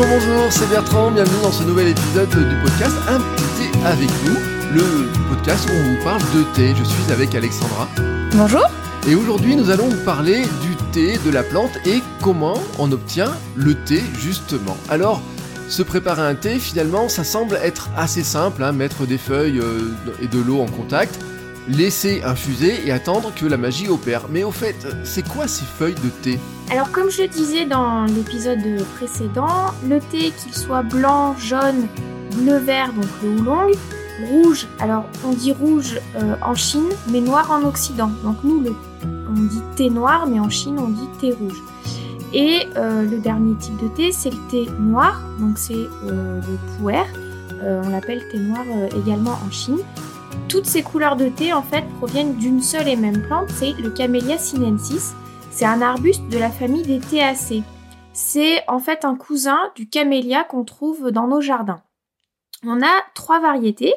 [0.00, 4.08] Bonjour, bonjour, c'est Bertrand, bienvenue dans ce nouvel épisode du podcast Un petit thé avec
[4.24, 4.34] nous,
[4.72, 6.74] le podcast où on vous parle de thé.
[6.74, 7.86] Je suis avec Alexandra.
[8.32, 8.66] Bonjour.
[9.06, 13.32] Et aujourd'hui, nous allons vous parler du thé, de la plante et comment on obtient
[13.56, 14.78] le thé justement.
[14.88, 15.20] Alors,
[15.68, 19.92] se préparer un thé, finalement, ça semble être assez simple, hein, mettre des feuilles euh,
[20.22, 21.20] et de l'eau en contact,
[21.68, 24.28] laisser infuser et attendre que la magie opère.
[24.30, 26.38] Mais au fait, c'est quoi ces feuilles de thé?
[26.70, 28.60] Alors comme je disais dans l'épisode
[28.94, 31.88] précédent, le thé qu'il soit blanc, jaune,
[32.36, 33.72] bleu-vert, donc le oolong,
[34.28, 38.10] rouge, alors on dit rouge euh, en Chine, mais noir en Occident.
[38.22, 38.64] Donc nous,
[39.04, 41.60] on dit thé noir, mais en Chine, on dit thé rouge.
[42.32, 46.76] Et euh, le dernier type de thé, c'est le thé noir, donc c'est euh, le
[46.78, 47.02] puer.
[47.62, 48.64] on l'appelle thé noir
[48.96, 49.80] également en Chine.
[50.46, 53.90] Toutes ces couleurs de thé en fait proviennent d'une seule et même plante, c'est le
[53.90, 55.14] Camellia sinensis.
[55.50, 57.62] C'est un arbuste de la famille des théacées.
[58.12, 61.82] C'est en fait un cousin du camélia qu'on trouve dans nos jardins.
[62.64, 63.94] On a trois variétés.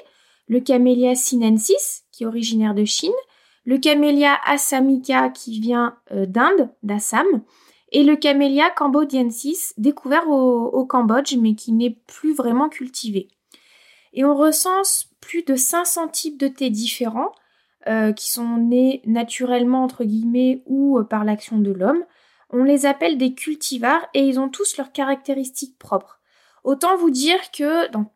[0.48, 3.14] Le Camellia sinensis, qui est originaire de Chine,
[3.66, 7.26] le Camellia assamica, qui vient euh, d'Inde, d'Assam,
[7.94, 13.30] et le Camellia cambodiensis, découvert au, au Cambodge, mais qui n'est plus vraiment cultivé.
[14.12, 17.32] Et on recense plus de 500 types de thé différents
[17.88, 22.02] euh, qui sont nés naturellement entre guillemets ou euh, par l'action de l'homme.
[22.50, 26.22] On les appelle des cultivars et ils ont tous leurs caractéristiques propres.
[26.64, 28.10] Autant vous dire que dans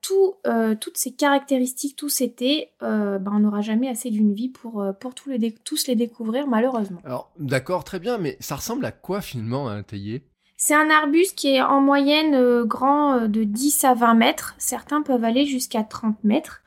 [0.46, 4.86] euh, toutes ces caractéristiques, tous ces thés, ben, on n'aura jamais assez d'une vie pour,
[5.02, 7.02] pour tous, les tous les découvrir malheureusement.
[7.04, 10.24] Alors d'accord, très bien, mais ça ressemble à quoi finalement un théier?
[10.56, 14.56] C'est un arbuste qui est en moyenne grand de 10 à 20 mètres.
[14.60, 16.62] Certains peuvent aller jusqu'à 30 mètres.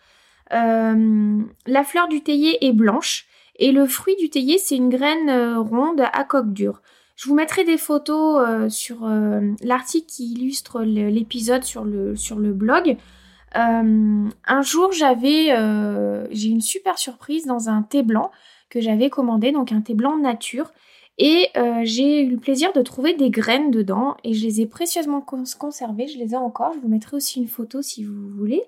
[0.53, 5.29] Euh, la fleur du théier est blanche et le fruit du théier, c'est une graine
[5.29, 6.83] euh, ronde à coque dure.
[7.17, 9.07] Je vous mettrai des photos euh, sur
[9.63, 12.97] l'article qui illustre l'épisode sur le, blog.
[13.55, 15.55] un jour, j'avais,
[16.31, 18.31] j'ai une super surprise dans un thé blanc
[18.71, 20.73] que j'avais commandé, donc un thé blanc nature.
[21.19, 21.49] Et
[21.83, 26.09] j'ai eu le plaisir de trouver des graines dedans et je les ai précieusement conservées.
[26.09, 26.73] Je les ai encore.
[26.73, 28.63] Je vous mettrai aussi une photo si vous voulez.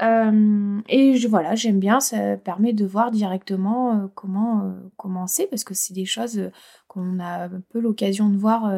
[0.00, 5.46] Euh, et je, voilà, j'aime bien, ça permet de voir directement euh, comment euh, commencer
[5.48, 6.50] parce que c'est des choses
[6.86, 8.72] qu'on a peu l'occasion de voir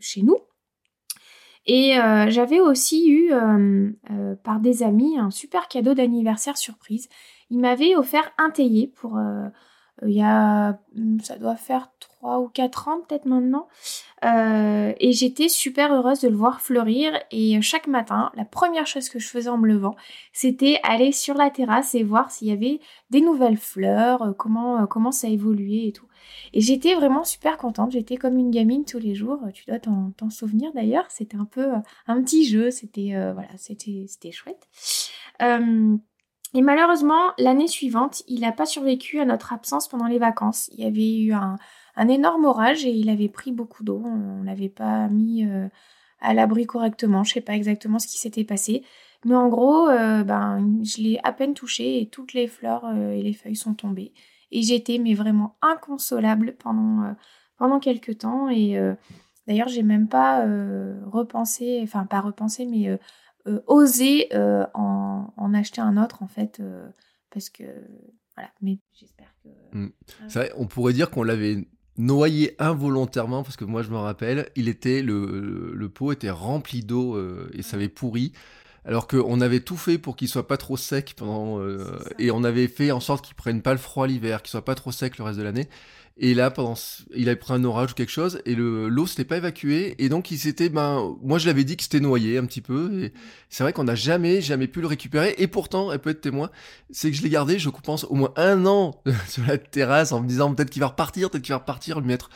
[0.00, 0.38] chez nous.
[1.66, 1.94] Et
[2.28, 3.32] j'avais aussi eu
[4.42, 7.08] par des amis un super cadeau d'anniversaire surprise.
[7.50, 9.18] Ils m'avaient offert un théier pour
[10.06, 10.78] il y a
[11.22, 13.68] ça doit faire trois ou quatre ans peut-être maintenant.
[14.24, 17.12] Euh, et j'étais super heureuse de le voir fleurir.
[17.30, 19.96] Et chaque matin, la première chose que je faisais en me levant,
[20.32, 24.82] c'était aller sur la terrasse et voir s'il y avait des nouvelles fleurs, euh, comment,
[24.82, 26.06] euh, comment ça évoluait et tout.
[26.52, 27.92] Et j'étais vraiment super contente.
[27.92, 29.40] J'étais comme une gamine tous les jours.
[29.52, 31.06] Tu dois t'en souvenir d'ailleurs.
[31.10, 31.66] C'était un peu
[32.06, 32.70] un petit jeu.
[32.70, 34.68] C'était voilà, c'était c'était chouette.
[36.54, 40.68] Et malheureusement, l'année suivante, il n'a pas survécu à notre absence pendant les vacances.
[40.72, 41.56] Il y avait eu un,
[42.08, 44.02] énorme orage et il avait pris beaucoup d'eau.
[44.04, 45.68] On l'avait pas mis euh,
[46.20, 47.24] à l'abri correctement.
[47.24, 48.84] Je sais pas exactement ce qui s'était passé.
[49.24, 53.12] Mais en gros, euh, ben, je l'ai à peine touché et toutes les fleurs euh,
[53.12, 54.12] et les feuilles sont tombées.
[54.50, 57.14] Et j'étais mais vraiment inconsolable pendant,
[57.56, 58.50] pendant quelques temps.
[58.50, 58.78] Et
[59.46, 60.44] d'ailleurs, j'ai même pas
[61.06, 62.98] repensé, enfin pas repensé, mais
[63.66, 64.28] osé
[64.74, 66.62] en, en, acheter un autre en fait.
[67.30, 67.64] parce que
[68.36, 69.76] voilà, mais j'espère que.
[69.76, 69.92] Mmh.
[70.28, 71.66] C'est vrai, on pourrait dire qu'on l'avait
[71.98, 76.82] noyé involontairement parce que moi je me rappelle, il était le, le pot était rempli
[76.82, 78.32] d'eau euh, et ça avait pourri.
[78.84, 82.42] Alors qu'on avait tout fait pour qu'il soit pas trop sec pendant euh, et on
[82.42, 85.18] avait fait en sorte qu'il prenne pas le froid l'hiver, qu'il soit pas trop sec
[85.18, 85.68] le reste de l'année.
[86.18, 86.74] Et là, pendant,
[87.14, 90.10] il avait pris un orage ou quelque chose, et le, l'eau s'était pas évacuée, et
[90.10, 93.12] donc il s'était, ben, moi je l'avais dit que c'était noyé un petit peu, et
[93.48, 96.50] c'est vrai qu'on n'a jamais, jamais pu le récupérer, et pourtant, elle peut être témoin,
[96.90, 100.20] c'est que je l'ai gardé, je pense, au moins un an sur la terrasse, en
[100.20, 102.28] me disant peut-être qu'il va repartir, peut-être qu'il va repartir, le mettre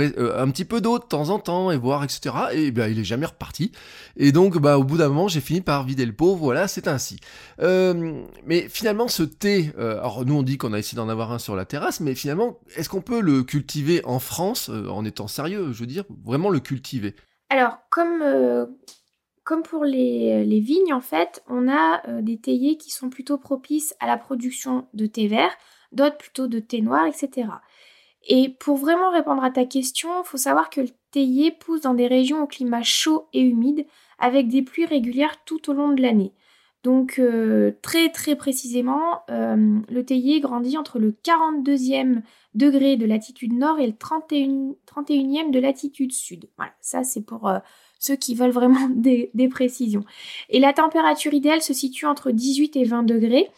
[0.00, 3.04] un petit peu d'eau de temps en temps et voir etc et ben il est
[3.04, 3.72] jamais reparti.
[4.16, 6.34] Et donc bah au bout d'un moment j'ai fini par vider le pot.
[6.34, 7.18] Voilà c'est ainsi.
[7.60, 11.32] Euh, mais finalement ce thé euh, alors nous on dit qu'on a essayé d'en avoir
[11.32, 15.28] un sur la terrasse mais finalement est-ce qu'on peut le cultiver en France en étant
[15.28, 17.14] sérieux je veux dire vraiment le cultiver?
[17.50, 18.22] Alors comme
[19.44, 23.92] comme pour les, les, vignes, en fait, on a des théiers qui sont plutôt propices
[23.98, 25.50] à la production de thé vert,
[25.90, 27.48] d'autres plutôt de thé noir, etc.
[28.28, 31.94] Et pour vraiment répondre à ta question, il faut savoir que le théier pousse dans
[31.94, 33.86] des régions au climat chaud et humide,
[34.18, 36.32] avec des pluies régulières tout au long de l'année.
[36.82, 42.22] Donc euh, très très précisément, euh, le théier grandit entre le 42e
[42.54, 46.48] degré de latitude nord et le 31, e de latitude sud.
[46.56, 47.58] Voilà, ça c'est pour euh,
[48.00, 50.04] ceux qui veulent vraiment des, précisions.
[50.48, 53.48] Et la température idéale se situe entre 18 et 20 degrés.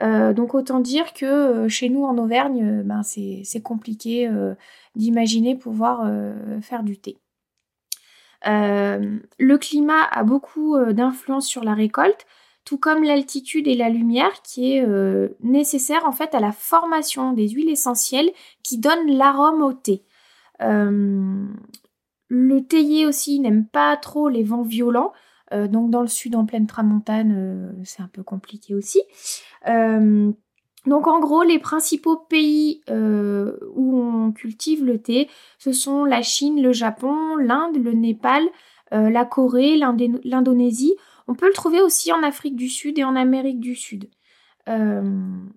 [0.00, 4.30] Donc autant dire que chez nous en Auvergne, ben c'est compliqué
[4.94, 6.10] d'imaginer pouvoir
[6.60, 7.18] faire du thé.
[8.44, 12.26] le climat a beaucoup d'influence sur la récolte
[12.66, 17.32] tout comme l'altitude et la lumière qui est euh, nécessaire en fait à la formation
[17.32, 18.30] des huiles essentielles
[18.62, 20.02] qui donnent l'arôme au thé.
[20.60, 21.46] Euh,
[22.28, 25.12] le théier aussi n'aime pas trop les vents violents,
[25.52, 29.02] euh, donc dans le sud en pleine tramontane c'est un peu compliqué aussi.
[29.66, 35.28] donc en gros les principaux pays où on cultive le thé,
[35.58, 38.44] ce sont la Chine, le Japon, l'Inde, le Népal,
[38.92, 40.94] la Corée, l'Indonésie.
[41.28, 44.08] On peut le trouver aussi en Afrique du Sud et en Amérique du Sud.
[44.68, 45.02] Euh,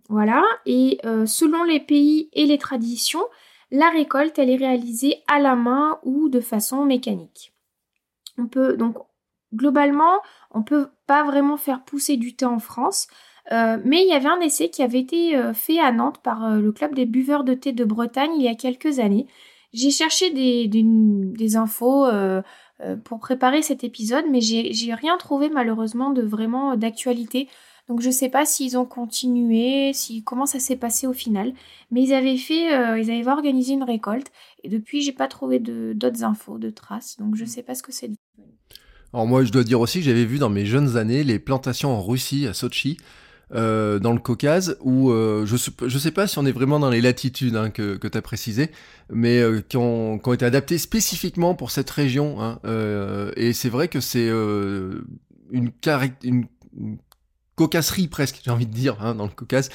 [0.07, 3.24] voilà, et euh, selon les pays et les traditions,
[3.71, 7.53] la récolte, elle est réalisée à la main ou de façon mécanique.
[8.38, 8.97] On peut donc,
[9.54, 10.19] globalement,
[10.51, 13.07] on peut pas vraiment faire pousser du thé en France,
[13.51, 16.72] euh, mais il y avait un essai qui avait été fait à Nantes par le
[16.72, 19.28] club des buveurs de thé de Bretagne il y a quelques années.
[19.74, 22.06] J'ai cherché des, des infos
[22.81, 27.50] euh, pour préparer cet épisode, mais j'ai rien trouvé malheureusement de vraiment euh, d'actualité.
[27.90, 31.54] Donc je sais pas s'ils ont continué, si comment ça s'est passé au final,
[31.92, 34.31] mais ils avaient fait, euh, ils avaient organisé une récolte
[34.63, 37.92] et depuis j'ai pas trouvé d'autres infos, de traces, donc je sais pas ce que
[37.92, 38.12] c'est.
[39.14, 41.92] Alors moi je dois dire aussi que j'avais vu dans mes jeunes années les plantations
[41.92, 42.98] en Russie à Sochi
[43.56, 46.92] euh, dans le Caucase, où euh, je ne sais pas si on est vraiment dans
[46.92, 48.70] les latitudes hein, que, que tu as précisé,
[49.12, 52.40] mais euh, qui, ont, qui, ont, été adaptées spécifiquement pour cette région.
[52.40, 52.60] Hein,
[53.36, 55.02] et c'est vrai que c'est une,
[55.52, 56.46] une,
[56.78, 56.98] une
[57.56, 59.72] cocasserie presque, j'ai envie de dire, hein, dans le Caucase,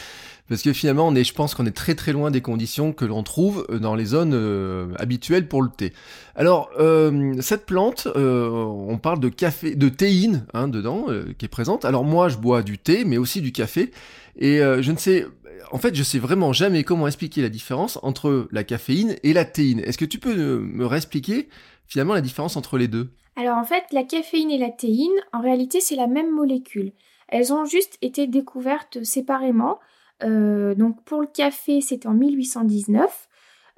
[0.48, 3.04] parce que finalement, on est, je pense qu'on est très très loin des conditions que
[3.04, 5.92] l'on trouve euh, dans les zones euh, habituelles pour le thé.
[6.34, 11.06] Alors, euh, cette plante, on parle de café, de théine hein, dedans,
[11.38, 11.84] qui est présente.
[11.84, 13.92] Alors moi, je bois du thé, mais aussi du café,
[14.36, 15.26] et je ne sais,
[15.70, 19.44] en fait, je sais vraiment jamais comment expliquer la différence entre la caféine et la
[19.44, 19.80] théine.
[19.80, 21.48] Est-ce que tu peux me réexpliquer
[21.86, 23.10] finalement la différence entre les deux?
[23.36, 26.92] Alors en fait, la caféine et la théine, en réalité, c'est la même molécule.
[27.28, 29.78] Elles ont juste été découvertes séparément.
[30.22, 33.28] Euh, donc pour le café, c'était en 1819.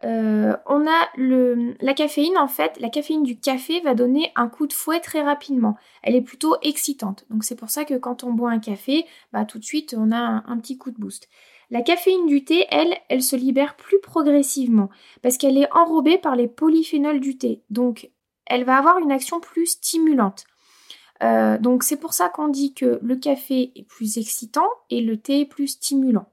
[0.04, 4.48] Euh, on a le, la caféine, en fait, la caféine du café va donner un
[4.48, 5.76] coup de fouet très rapidement.
[6.02, 7.24] Elle est plutôt excitante.
[7.30, 10.12] Donc c'est pour ça que quand on boit un café, bah, tout de suite, on
[10.12, 11.28] a un, petit coup de boost.
[11.70, 14.90] La caféine du thé, elle, elle se libère plus progressivement
[15.22, 17.62] parce qu'elle est enrobée par les polyphénols du thé.
[17.70, 18.10] Donc
[18.44, 20.44] elle va avoir une action plus stimulante.
[21.22, 25.16] Euh, donc c'est pour ça qu'on dit que le café est plus excitant et le
[25.16, 26.26] thé est plus stimulant.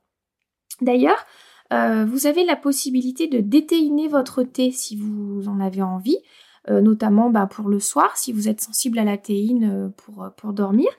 [0.81, 1.25] D'ailleurs,
[1.71, 6.17] euh, vous avez la possibilité de déthéiner votre thé si vous en avez envie,
[6.69, 10.89] euh, notamment bah, pour le soir, si vous êtes sensible à la théine pour, dormir.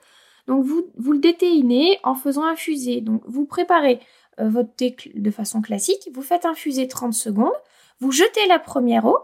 [0.47, 3.01] Donc vous, vous le déthéinez en faisant infuser.
[3.01, 3.99] Donc vous préparez
[4.37, 7.53] votre thé de façon classique, vous faites infuser 30 secondes,
[8.01, 9.17] vous jetez la première eau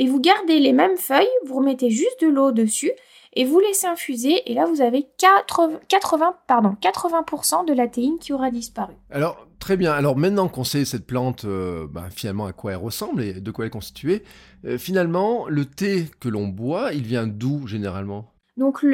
[0.00, 2.90] et vous gardez les mêmes feuilles, vous remettez juste de l'eau dessus
[3.34, 5.78] et vous laissez infuser et là vous avez 80,
[6.46, 8.94] pardon, 80% de la théine qui aura disparu.
[9.10, 12.78] Alors très bien, alors maintenant qu'on sait cette plante euh, bah, finalement à quoi elle
[12.78, 14.22] ressemble et de quoi elle est constituée,
[14.64, 18.32] euh, finalement le thé que l'on boit il vient d'où généralement?
[18.56, 18.84] Donc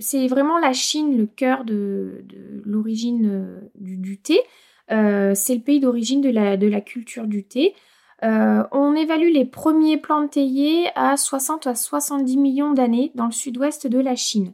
[0.00, 2.24] c'est vraiment la Chine le cœur de,
[2.64, 4.40] l'origine euh, du, thé.
[4.88, 7.74] c'est le pays d'origine de la, de la culture du thé.
[8.24, 13.32] Euh, on évalue les premiers plantes théiers à 60 à 70 millions d'années dans le
[13.32, 14.52] sud-ouest de la Chine.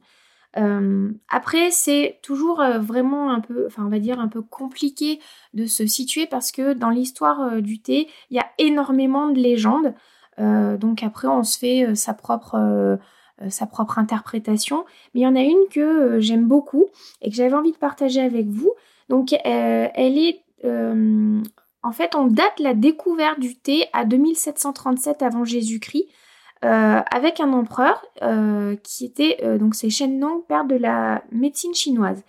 [0.57, 5.21] Euh, après, c'est toujours euh, vraiment un peu, enfin, on va dire un peu compliqué
[5.53, 9.95] de se situer parce que dans l'histoire du thé, il y a énormément de légendes.
[10.39, 12.99] donc après, on se fait sa propre
[13.51, 14.85] sa propre interprétation.
[15.15, 16.87] Mais il y en a une que j'aime beaucoup
[17.23, 18.73] et que j'avais envie de partager avec vous.
[19.09, 20.43] Donc elle est
[21.83, 26.07] en fait, on date la découverte du thé à 2737 avant Jésus-Christ
[26.65, 31.23] euh, avec un empereur euh, qui était euh, donc c'est Shen Nong, père de la
[31.31, 32.25] médecine chinoise.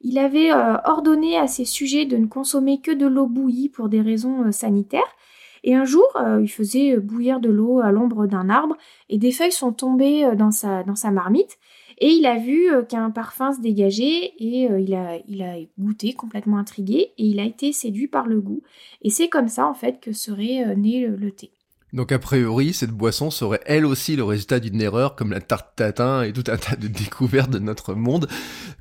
[0.00, 4.00] Il avait ordonné à ses sujets de ne consommer que de l'eau bouillie pour des
[4.00, 5.16] raisons sanitaires.
[5.64, 6.06] Et un jour,
[6.40, 8.76] il faisait bouillir de l'eau à l'ombre d'un arbre
[9.08, 11.58] et des feuilles sont tombées dans sa, dans sa marmite.
[12.00, 14.94] Et il a vu euh, qu'un parfum se dégageait et euh, il,
[15.42, 18.62] a, goûté complètement intrigué et il a été séduit par le goût.
[19.02, 21.50] Et c'est comme ça en fait que serait euh, né le, thé.
[21.94, 25.74] Donc a priori, cette boisson serait elle aussi le résultat d'une erreur, comme la tarte
[25.74, 28.28] tatin et tout un tas de découvertes de notre monde.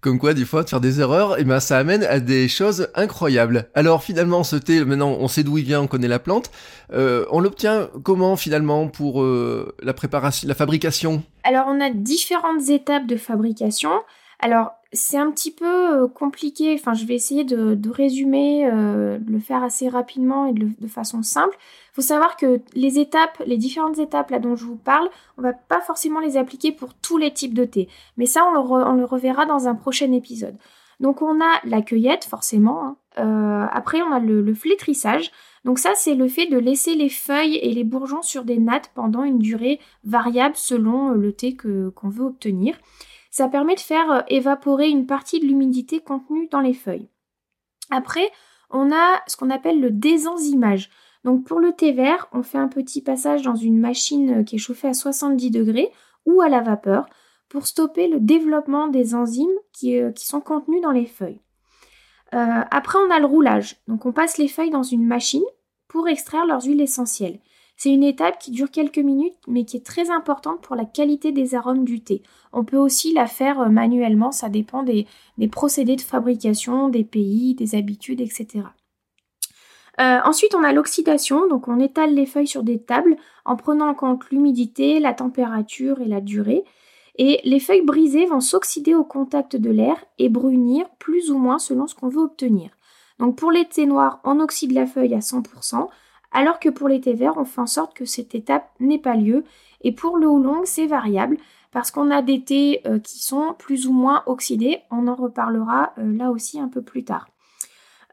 [0.02, 2.50] Comme quoi, des fois, de faire des erreurs, et eh ben ça amène à des
[2.50, 3.70] choses incroyables.
[3.76, 6.52] Alors finalement, ce thé, maintenant, on sait d'où il vient, on connaît la plante.
[6.92, 11.24] Euh, on l'obtient comment finalement pour euh, la préparation, la fabrication?
[11.44, 13.92] Alors on a différentes étapes de fabrication.
[14.40, 16.74] Alors, c'est un petit peu euh, compliqué.
[16.74, 21.24] Enfin, je vais essayer de, résumer, euh, de le faire assez rapidement et de, façon
[21.24, 21.58] simple.
[21.92, 25.42] Il faut savoir que les étapes, les différentes étapes là dont je vous parle, on
[25.42, 27.90] va pas forcément les appliquer pour tous les types de thé.
[28.16, 30.56] Mais ça, on le, reverra dans un prochain épisode.
[31.00, 32.84] Donc, on a la cueillette, forcément.
[32.84, 32.98] Hein.
[33.20, 35.32] Euh, après, on a le, flétrissage.
[35.66, 38.92] Donc ça, c'est le fait de laisser les feuilles et les bourgeons sur des nattes
[38.96, 42.78] pendant une durée variable selon le thé qu'on veut obtenir.
[43.38, 47.08] Ça permet de faire euh, évaporer une partie de l'humidité contenue dans les feuilles.
[47.92, 48.32] Après,
[48.72, 50.90] on a ce qu'on appelle le désenzymage.
[51.24, 54.56] Donc pour le thé vert, on fait un petit passage dans une machine euh, qui
[54.56, 55.92] est chauffée à 70 degrés
[56.26, 57.06] ou à la vapeur
[57.48, 61.40] pour stopper le développement des enzymes qui, euh, sont contenues dans les feuilles.
[62.32, 63.76] après, on a le roulage.
[63.88, 65.46] Donc on passe les feuilles dans une machine
[65.88, 67.40] pour extraire leurs huiles essentielles.
[67.78, 71.32] C'est une étape qui dure quelques minutes mais qui est très importante pour la qualité
[71.32, 72.24] des arômes du thé.
[72.52, 75.06] On peut aussi la faire euh, manuellement, ça dépend des,
[75.52, 78.66] procédés de fabrication, des pays, des habitudes, etc.
[80.00, 83.16] Euh, ensuite, on a l'oxydation, donc on étale les feuilles sur des tables
[83.46, 86.64] en prenant en compte l'humidité, la température et la durée.
[87.20, 91.58] Et les feuilles brisées vont s'oxyder au contact de l'air et brunir plus ou moins
[91.58, 92.70] selon ce qu'on veut obtenir.
[93.20, 95.88] Donc pour les thés noirs, on oxyde la feuille à 100%
[96.38, 99.16] alors que pour les thés verts, on fait en sorte que cette étape n'ait pas
[99.16, 99.44] lieu.
[99.82, 101.38] Et pour le oolong, c'est variable
[101.72, 104.82] parce qu'on a des thés euh, qui sont plus ou moins oxydés.
[104.92, 107.28] On en reparlera euh, là aussi un peu plus tard.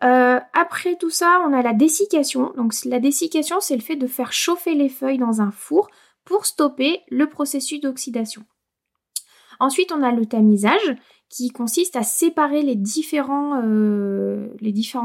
[0.04, 2.54] Euh, après tout ça, on a la dessiccation.
[2.57, 5.90] Donc la dessiccation, c'est le fait de faire chauffer les feuilles dans un four
[6.25, 8.43] pour stopper le processus d'oxydation.
[9.61, 10.97] Ensuite, on a le tamisage
[11.28, 13.61] qui consiste à séparer les différents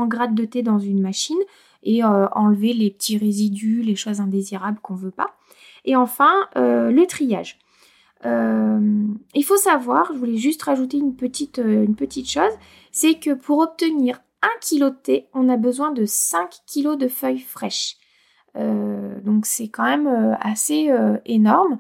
[0.08, 1.38] grades de thé dans une machine
[1.84, 5.36] et euh, enlever les petits résidus, les choses indésirables qu'on veut pas.
[5.86, 7.60] Et enfin, euh, le triage.
[8.26, 12.52] Euh, il faut savoir, je voulais juste rajouter une petite, une petite chose,
[12.92, 17.08] c'est que pour obtenir 1 kg de thé, on a besoin de 5 kg de
[17.08, 17.96] feuilles fraîches.
[18.56, 20.92] donc c'est quand même assez
[21.26, 21.78] énorme.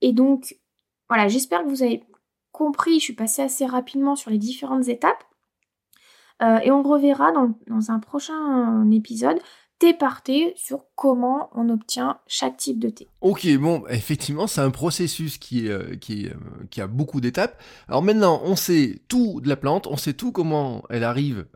[0.00, 0.56] et donc,
[1.08, 2.02] voilà, j'espère que vous avez
[2.50, 5.24] compris, je suis passée assez rapidement sur les différentes étapes.
[6.42, 9.38] Euh, et on reverra dans, un prochain épisode
[9.78, 13.08] thé par thé sur comment on obtient chaque type de thé.
[13.20, 16.34] Ok, bon, effectivement, c'est un processus qui, euh, qui, euh,
[16.70, 17.60] qui a beaucoup d'étapes.
[17.86, 21.46] Alors maintenant, on sait tout de la plante, on sait tout comment elle arrive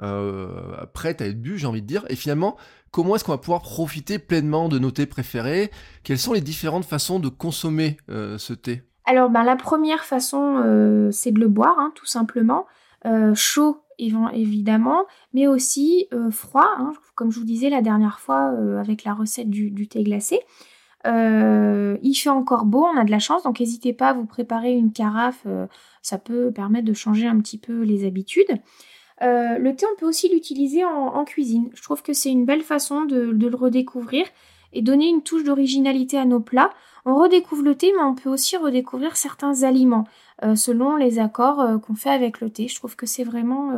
[0.93, 2.57] prête à être bu, j'ai envie de dire, et finalement,
[2.91, 5.71] comment est-ce qu'on va pouvoir profiter pleinement de nos thés préférés?
[6.05, 8.83] Quelles sont les différentes façons de consommer ce thé?
[9.07, 12.67] Alors, ben, la première façon, c'est de le boire, hein, tout simplement.
[13.35, 13.83] chaud
[14.33, 15.05] évidemment,
[15.35, 19.15] mais aussi euh, froid, hein, comme je vous disais la dernière fois euh, avec la
[19.15, 20.41] recette du, thé glacé.
[21.07, 24.27] Euh, il fait encore beau, on a de la chance, donc n'hésitez pas à vous
[24.27, 25.47] préparer une carafe,
[26.03, 28.61] ça peut permettre de changer un petit peu les habitudes.
[29.21, 31.71] le thé, on peut aussi l'utiliser en, cuisine.
[31.75, 34.27] Je trouve que c'est une belle façon de, de, le redécouvrir
[34.73, 36.71] et donner une touche d'originalité à nos plats.
[37.05, 40.07] On redécouvre le thé, mais on peut aussi redécouvrir certains aliments.
[40.43, 42.67] Euh, selon les accords euh, qu'on fait avec le thé.
[42.67, 43.73] Je trouve que c'est vraiment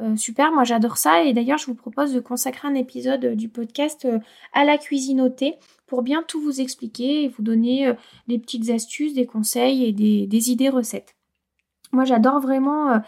[0.00, 0.52] euh, super.
[0.52, 1.22] Moi, j'adore ça.
[1.22, 4.08] Et d'ailleurs, je vous propose de consacrer un épisode du podcast
[4.54, 5.56] à la cuisine au thé
[5.86, 7.92] pour bien tout vous expliquer et vous donner
[8.26, 11.14] des petites astuces, des conseils et des, idées recettes.
[11.92, 13.00] Moi, j'adore vraiment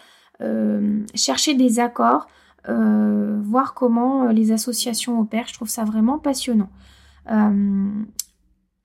[1.13, 2.27] chercher des accords,
[2.67, 5.47] voir comment les associations opèrent.
[5.47, 6.69] Je trouve ça vraiment passionnant.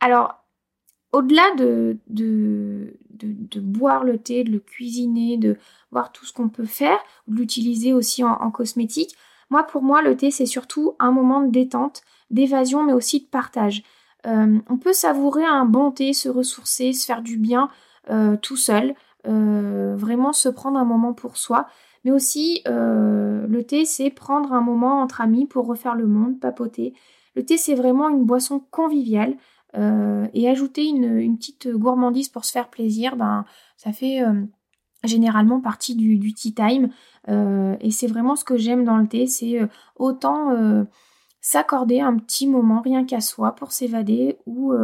[0.00, 0.45] alors,
[1.12, 5.56] au-delà de, de, boire le thé, de le cuisiner, de
[5.90, 6.98] voir tout ce qu'on peut faire,
[7.28, 9.16] de l'utiliser aussi en, cosmétique,
[9.48, 13.26] moi, pour moi, le thé, c'est surtout un moment de détente, d'évasion, mais aussi de
[13.26, 13.84] partage.
[14.26, 17.68] Euh, on peut savourer un bon thé, se ressourcer, se faire du bien
[18.10, 18.94] euh, tout seul,
[19.28, 21.66] euh, vraiment se prendre un moment pour soi.
[22.04, 26.94] Mais aussi, le thé, c'est prendre un moment entre amis pour refaire le monde, papoter.
[27.34, 29.36] Le thé, c'est vraiment une boisson conviviale.
[29.76, 33.44] Euh, et ajouter une, petite gourmandise pour se faire plaisir, ben,
[33.76, 34.44] ça fait euh,
[35.04, 36.90] généralement partie du, tea time.
[37.28, 39.60] Euh, et c'est vraiment ce que j'aime dans le thé, c'est
[39.96, 40.86] autant
[41.46, 44.74] s'accorder un petit moment rien qu'à soi pour s'évader ou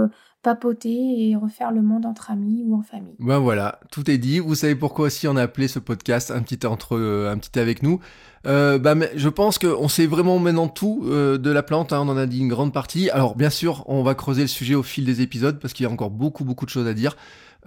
[0.42, 3.14] papoter et refaire le monde entre amis ou en famille.
[3.20, 4.40] Ben voilà, tout est dit.
[4.40, 7.82] Vous savez pourquoi aussi on a appelé ce podcast un petit entre un petit avec
[7.82, 8.00] nous.
[8.44, 12.08] Euh, bah, je pense qu'on sait vraiment maintenant tout euh, de la plante, hein, on
[12.08, 13.08] en a dit une grande partie.
[13.10, 15.88] Alors bien sûr, on va creuser le sujet au fil des épisodes parce qu'il y
[15.88, 17.16] a encore beaucoup beaucoup de choses à dire.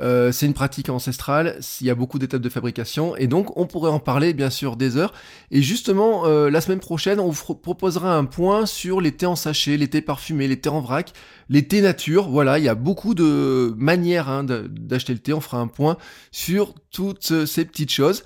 [0.02, 3.66] Euh, c'est une pratique ancestrale, il y a beaucoup d'étapes de fabrication, et donc on
[3.66, 5.14] pourrait en parler bien sûr des heures.
[5.52, 9.38] Et justement, euh, la semaine prochaine, on vous proposera un point sur les thés en
[9.38, 11.14] sachet, les thés parfumés, les thés en vrac,
[11.50, 12.30] les thés nature.
[12.30, 15.34] Voilà, il y a beaucoup de manières hein, d'acheter le thé.
[15.34, 15.98] On fera un point
[16.32, 18.24] sur toutes ces petites choses.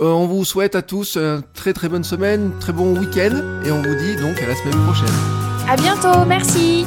[0.00, 3.70] Euh, on vous souhaite à tous une très très bonne semaine, très bon week-end, et
[3.70, 5.14] on vous dit donc à la semaine prochaine.
[5.68, 6.86] À bientôt, merci.